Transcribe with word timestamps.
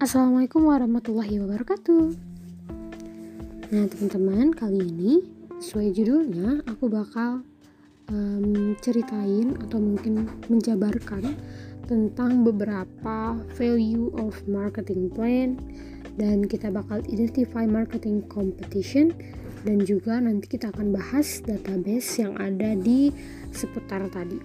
Assalamualaikum 0.00 0.64
warahmatullahi 0.64 1.44
wabarakatuh. 1.44 2.04
Nah, 3.68 3.84
teman-teman, 3.84 4.48
kali 4.56 4.80
ini 4.80 5.20
sesuai 5.60 5.92
judulnya 5.92 6.64
aku 6.64 6.88
bakal 6.88 7.44
um, 8.08 8.72
ceritain 8.80 9.60
atau 9.60 9.76
mungkin 9.76 10.24
menjabarkan 10.48 11.36
tentang 11.84 12.48
beberapa 12.48 13.36
value 13.60 14.08
of 14.16 14.32
marketing 14.48 15.12
plan 15.12 15.60
dan 16.16 16.48
kita 16.48 16.72
bakal 16.72 17.04
identify 17.04 17.68
marketing 17.68 18.24
competition 18.32 19.12
dan 19.68 19.84
juga 19.84 20.16
nanti 20.16 20.48
kita 20.48 20.72
akan 20.72 20.96
bahas 20.96 21.44
database 21.44 22.24
yang 22.24 22.40
ada 22.40 22.72
di 22.72 23.12
seputar 23.52 24.08
tadi. 24.08 24.40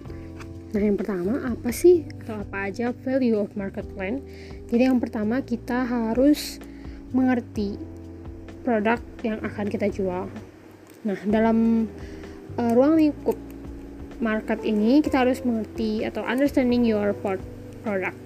Nah, 0.76 0.84
yang 0.84 1.00
pertama 1.00 1.40
apa 1.48 1.72
sih 1.72 2.04
atau 2.20 2.44
apa 2.44 2.68
aja 2.68 2.92
value 2.92 3.40
of 3.40 3.48
market 3.56 3.88
plan? 3.96 4.20
Jadi 4.66 4.82
yang 4.82 4.98
pertama 4.98 5.42
kita 5.42 5.86
harus 5.86 6.58
mengerti 7.14 7.78
produk 8.66 8.98
yang 9.22 9.38
akan 9.46 9.66
kita 9.70 9.86
jual. 9.86 10.26
Nah, 11.06 11.18
dalam 11.22 11.86
uh, 12.58 12.72
ruang 12.74 12.98
lingkup 12.98 13.38
market 14.18 14.64
ini 14.66 14.98
kita 15.04 15.22
harus 15.22 15.44
mengerti 15.46 16.02
atau 16.02 16.26
understanding 16.26 16.82
your 16.82 17.14
product. 17.84 18.18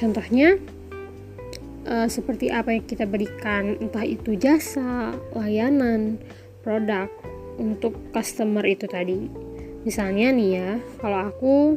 Contohnya 0.00 0.56
uh, 1.84 2.08
seperti 2.08 2.48
apa 2.48 2.72
yang 2.72 2.84
kita 2.88 3.04
berikan, 3.04 3.76
entah 3.84 4.06
itu 4.06 4.32
jasa, 4.40 5.12
layanan, 5.36 6.16
produk 6.64 7.12
untuk 7.60 7.92
customer 8.16 8.64
itu 8.64 8.88
tadi. 8.88 9.28
Misalnya 9.84 10.32
nih 10.32 10.50
ya, 10.56 10.70
kalau 11.00 11.28
aku 11.28 11.76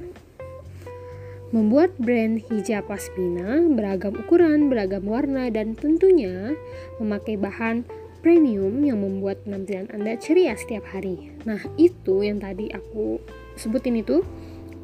Membuat 1.53 1.93
brand 2.01 2.41
hijab 2.49 2.89
pasmina 2.89 3.61
beragam 3.69 4.17
ukuran, 4.17 4.73
beragam 4.73 5.05
warna, 5.05 5.53
dan 5.53 5.77
tentunya 5.77 6.57
memakai 6.97 7.37
bahan 7.37 7.85
premium 8.25 8.81
yang 8.81 9.05
membuat 9.05 9.45
penampilan 9.45 9.85
Anda 9.93 10.17
ceria 10.17 10.57
setiap 10.57 10.81
hari. 10.89 11.29
Nah, 11.45 11.61
itu 11.77 12.25
yang 12.25 12.41
tadi 12.41 12.73
aku 12.73 13.21
sebutin 13.53 14.01
itu, 14.01 14.25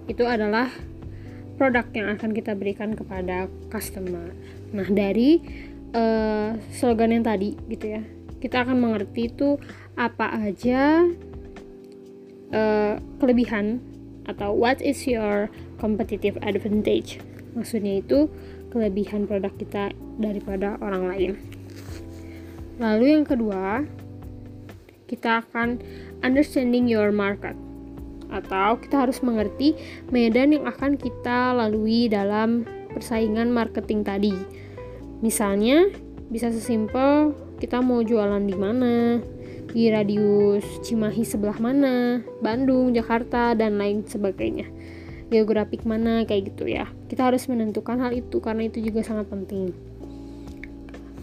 itu 0.06 0.22
adalah 0.30 0.70
produk 1.58 1.90
yang 1.96 2.14
akan 2.14 2.38
kita 2.38 2.54
berikan 2.54 2.94
kepada 2.94 3.50
customer. 3.74 4.30
Nah, 4.70 4.86
dari 4.86 5.42
uh, 5.98 6.54
slogan 6.70 7.18
yang 7.18 7.26
tadi 7.26 7.58
gitu 7.66 7.98
ya, 7.98 8.02
kita 8.38 8.62
akan 8.62 8.78
mengerti 8.78 9.32
itu 9.32 9.58
apa 9.98 10.32
aja 10.38 11.08
uh, 12.54 12.96
kelebihan 13.18 13.82
atau 14.30 14.54
what 14.54 14.78
is 14.80 15.04
your 15.10 15.50
competitive 15.80 16.36
advantage. 16.44 17.24
Maksudnya 17.56 18.04
itu 18.04 18.30
kelebihan 18.70 19.26
produk 19.26 19.54
kita 19.58 19.96
daripada 20.22 20.78
orang 20.84 21.04
lain. 21.10 21.32
Lalu 22.78 23.20
yang 23.20 23.26
kedua, 23.26 23.84
kita 25.10 25.42
akan 25.44 25.82
understanding 26.22 26.86
your 26.86 27.10
market 27.10 27.58
atau 28.30 28.78
kita 28.78 29.10
harus 29.10 29.26
mengerti 29.26 29.74
medan 30.14 30.54
yang 30.54 30.70
akan 30.70 30.96
kita 30.96 31.58
lalui 31.58 32.06
dalam 32.06 32.64
persaingan 32.94 33.50
marketing 33.50 34.06
tadi. 34.06 34.36
Misalnya, 35.26 35.90
bisa 36.30 36.54
sesimpel 36.54 37.34
kita 37.58 37.82
mau 37.82 38.06
jualan 38.06 38.46
di 38.46 38.56
mana, 38.56 39.20
di 39.74 39.90
radius 39.90 40.66
Cimahi 40.86 41.26
sebelah 41.26 41.58
mana, 41.58 42.24
Bandung, 42.40 42.94
Jakarta, 42.94 43.58
dan 43.58 43.82
lain 43.82 44.06
sebagainya. 44.06 44.70
Geografik 45.30 45.86
mana 45.86 46.26
kayak 46.26 46.54
gitu 46.54 46.66
ya. 46.66 46.90
Kita 47.06 47.30
harus 47.30 47.46
menentukan 47.46 48.02
hal 48.02 48.12
itu 48.14 48.42
karena 48.42 48.66
itu 48.66 48.82
juga 48.82 49.06
sangat 49.06 49.30
penting. 49.30 49.72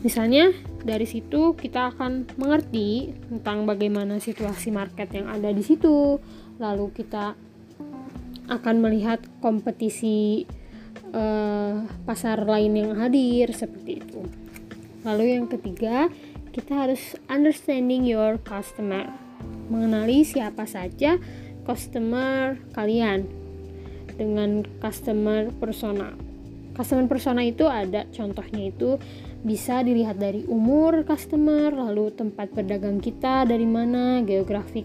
Misalnya 0.06 0.54
dari 0.86 1.02
situ 1.02 1.58
kita 1.58 1.90
akan 1.94 2.30
mengerti 2.38 3.10
tentang 3.26 3.66
bagaimana 3.66 4.22
situasi 4.22 4.70
market 4.70 5.10
yang 5.10 5.26
ada 5.26 5.50
di 5.50 5.66
situ, 5.66 6.22
lalu 6.62 6.94
kita 6.94 7.34
akan 8.46 8.76
melihat 8.78 9.18
kompetisi 9.42 10.46
uh, 11.10 11.82
pasar 12.06 12.46
lain 12.46 12.78
yang 12.78 12.92
hadir 12.94 13.50
seperti 13.50 13.98
itu. 13.98 14.22
Lalu 15.02 15.38
yang 15.38 15.50
ketiga, 15.50 16.06
kita 16.54 16.86
harus 16.86 17.18
understanding 17.26 18.06
your 18.06 18.38
customer 18.46 19.10
mengenali 19.66 20.22
siapa 20.22 20.64
saja 20.64 21.18
customer 21.66 22.56
kalian 22.72 23.26
dengan 24.16 24.64
customer 24.80 25.52
persona 25.56 26.12
customer 26.76 27.08
persona 27.08 27.40
itu 27.44 27.64
ada 27.64 28.04
contohnya 28.12 28.68
itu 28.68 29.00
bisa 29.44 29.80
dilihat 29.80 30.20
dari 30.20 30.44
umur 30.44 31.04
customer 31.08 31.72
lalu 31.72 32.12
tempat 32.12 32.52
berdagang 32.52 33.00
kita 33.00 33.48
dari 33.48 33.64
mana 33.64 34.20
geografik 34.24 34.84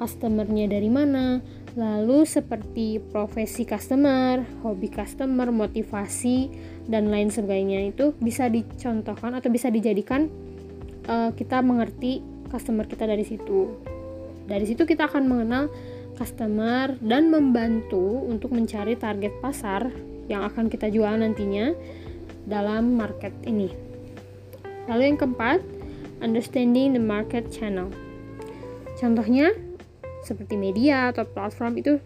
customernya 0.00 0.66
dari 0.66 0.90
mana 0.90 1.38
lalu 1.78 2.26
seperti 2.26 2.98
profesi 2.98 3.62
customer 3.62 4.42
hobi 4.66 4.90
customer 4.90 5.48
motivasi 5.54 6.50
dan 6.90 7.08
lain 7.08 7.30
sebagainya 7.30 7.94
itu 7.94 8.12
bisa 8.18 8.50
dicontohkan 8.50 9.38
atau 9.38 9.48
bisa 9.48 9.70
dijadikan 9.70 10.26
uh, 11.06 11.30
kita 11.32 11.62
mengerti 11.62 12.22
customer 12.50 12.84
kita 12.84 13.08
dari 13.08 13.24
situ. 13.24 13.72
Dari 14.44 14.68
situ 14.68 14.84
kita 14.84 15.08
akan 15.08 15.24
mengenal 15.24 15.72
customer 16.22 16.94
dan 17.02 17.34
membantu 17.34 18.22
untuk 18.30 18.54
mencari 18.54 18.94
target 18.94 19.34
pasar 19.42 19.90
yang 20.30 20.46
akan 20.46 20.70
kita 20.70 20.86
jual 20.86 21.10
nantinya 21.10 21.74
dalam 22.46 22.94
market 22.94 23.34
ini. 23.42 23.74
Lalu 24.86 25.10
yang 25.10 25.18
keempat, 25.18 25.58
understanding 26.22 26.94
the 26.94 27.02
market 27.02 27.50
channel. 27.50 27.90
Contohnya 28.94 29.50
seperti 30.22 30.54
media 30.54 31.10
atau 31.10 31.26
platform 31.26 31.82
itu 31.82 31.98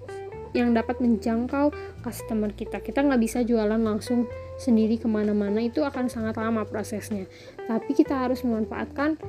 yang 0.57 0.73
dapat 0.73 0.97
menjangkau 1.05 1.69
customer 2.01 2.49
kita. 2.57 2.81
Kita 2.81 3.05
nggak 3.05 3.21
bisa 3.21 3.45
jualan 3.45 3.77
langsung 3.77 4.25
sendiri 4.57 4.97
ke 4.97 5.05
mana-mana 5.05 5.61
itu 5.61 5.85
akan 5.85 6.09
sangat 6.09 6.41
lama 6.41 6.65
prosesnya 6.65 7.29
tapi 7.69 7.93
kita 7.93 8.17
harus 8.17 8.41
memanfaatkan 8.41 9.21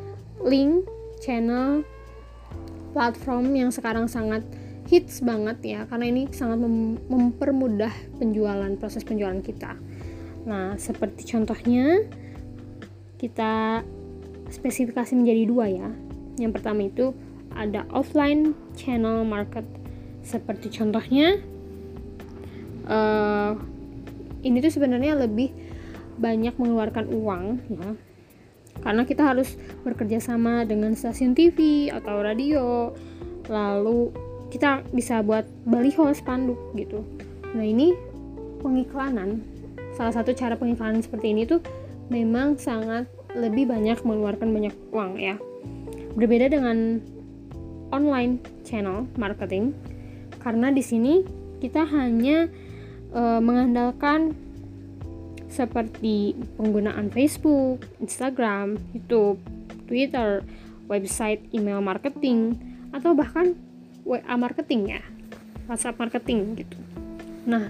link 0.47 0.87
channel 1.19 1.83
platform 2.95 3.51
yang 3.51 3.69
sekarang 3.69 4.07
sangat 4.07 4.47
hits 4.87 5.19
banget 5.19 5.57
ya 5.63 5.81
karena 5.91 6.07
ini 6.07 6.31
sangat 6.31 6.63
mem 6.63 6.95
mempermudah 7.11 7.91
penjualan 8.17 8.71
proses 8.79 9.03
penjualan 9.03 9.39
kita. 9.43 9.75
Nah 10.47 10.79
seperti 10.79 11.27
contohnya 11.27 12.07
kita 13.19 13.83
spesifikasi 14.47 15.11
menjadi 15.13 15.43
dua 15.43 15.65
ya. 15.67 15.89
Yang 16.39 16.51
pertama 16.55 16.87
itu 16.87 17.11
ada 17.51 17.83
offline 17.91 18.55
channel 18.79 19.27
market. 19.27 19.67
Seperti 20.23 20.71
contohnya 20.71 21.39
uh, 22.87 23.59
ini 24.43 24.57
tuh 24.63 24.71
sebenarnya 24.71 25.19
lebih 25.19 25.51
banyak 26.15 26.55
mengeluarkan 26.55 27.11
uang 27.11 27.43
ya. 27.67 27.89
Karena 28.77 29.03
kita 29.03 29.25
harus 29.35 29.57
bekerja 29.83 30.21
sama 30.21 30.63
dengan 30.63 30.93
stasiun 30.93 31.33
TV 31.33 31.89
atau 31.89 32.21
radio 32.21 32.93
lalu 33.49 34.26
kita 34.47 34.83
bisa 34.95 35.19
buat 35.23 35.43
baliho 35.67 36.11
spanduk 36.15 36.57
gitu. 36.75 37.03
Nah 37.55 37.65
ini 37.65 37.91
pengiklanan. 38.63 39.43
Salah 39.95 40.13
satu 40.13 40.31
cara 40.31 40.53
pengiklanan 40.55 41.01
seperti 41.01 41.33
ini 41.33 41.43
tuh 41.49 41.59
memang 42.07 42.55
sangat 42.55 43.09
lebih 43.35 43.67
banyak 43.67 43.99
mengeluarkan 44.01 44.49
banyak 44.53 44.75
uang 44.93 45.19
ya. 45.19 45.35
Berbeda 46.17 46.49
dengan 46.49 47.01
online 47.91 48.41
channel 48.67 49.07
marketing 49.15 49.71
karena 50.43 50.71
di 50.71 50.83
sini 50.83 51.23
kita 51.59 51.87
hanya 51.87 52.47
e, 53.11 53.21
mengandalkan 53.39 54.35
seperti 55.47 56.35
penggunaan 56.59 57.09
Facebook, 57.09 57.81
Instagram, 58.03 58.77
YouTube, 58.93 59.39
Twitter, 59.87 60.43
website 60.91 61.41
email 61.55 61.79
marketing, 61.79 62.59
atau 62.91 63.15
bahkan 63.15 63.55
WA 64.07 64.35
marketing 64.39 64.95
ya, 64.95 65.03
WhatsApp 65.67 65.99
marketing 65.99 66.55
gitu. 66.63 66.79
Nah, 67.43 67.67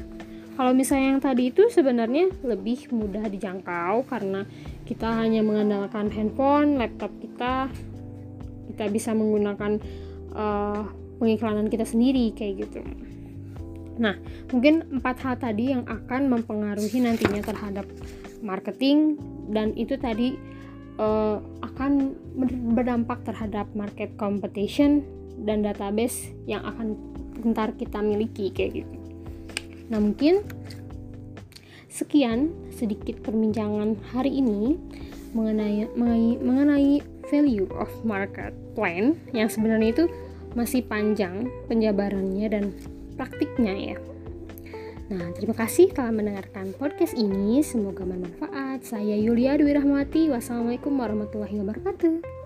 kalau 0.58 0.74
misalnya 0.74 1.18
yang 1.18 1.22
tadi 1.22 1.54
itu 1.54 1.70
sebenarnya 1.70 2.34
lebih 2.46 2.90
mudah 2.94 3.26
dijangkau 3.30 4.06
karena 4.10 4.46
kita 4.86 5.06
hanya 5.18 5.42
mengandalkan 5.42 6.10
handphone, 6.14 6.78
laptop 6.82 7.10
kita, 7.22 7.70
kita 8.74 8.86
bisa 8.94 9.14
menggunakan 9.18 9.82
uh, 10.34 10.82
pengiklanan 11.18 11.70
kita 11.70 11.86
sendiri 11.86 12.34
kayak 12.34 12.66
gitu. 12.66 12.82
Nah, 13.98 14.18
mungkin 14.54 14.86
empat 15.02 15.18
hal 15.26 15.36
tadi 15.42 15.74
yang 15.74 15.86
akan 15.90 16.30
mempengaruhi 16.30 17.02
nantinya 17.02 17.42
terhadap 17.42 17.86
marketing 18.46 19.18
dan 19.50 19.74
itu 19.74 19.98
tadi 19.98 20.38
uh, 21.02 21.42
akan 21.66 22.14
berdampak 22.78 23.26
terhadap 23.26 23.66
market 23.74 24.14
competition 24.18 25.02
dan 25.44 25.62
database 25.62 26.34
yang 26.50 26.66
akan 26.66 26.98
bentar 27.38 27.74
kita 27.78 28.02
miliki 28.02 28.50
kayak 28.50 28.82
gitu. 28.82 28.96
Nah, 29.88 30.02
mungkin 30.04 30.44
Sekian 31.98 32.54
sedikit 32.70 33.26
perbincangan 33.26 33.98
hari 34.14 34.38
ini 34.38 34.78
mengenai 35.34 35.90
mengenai, 35.98 36.38
mengenai 36.38 36.92
value 37.26 37.66
of 37.74 37.90
market 38.06 38.54
plan 38.78 39.18
yang 39.34 39.50
sebenarnya 39.50 39.98
itu 39.98 40.06
masih 40.54 40.86
panjang 40.86 41.50
penjabarannya 41.66 42.46
dan 42.54 42.70
praktiknya 43.18 43.74
ya. 43.74 43.98
Nah, 45.10 45.34
terima 45.34 45.58
kasih 45.58 45.90
telah 45.90 46.14
mendengarkan 46.14 46.78
podcast 46.78 47.18
ini. 47.18 47.66
Semoga 47.66 48.06
bermanfaat. 48.06 48.86
Saya 48.86 49.18
Yulia 49.18 49.58
Dwi 49.58 49.74
Rahmati. 49.74 50.30
Wassalamualaikum 50.30 50.94
warahmatullahi 50.94 51.58
wabarakatuh. 51.66 52.37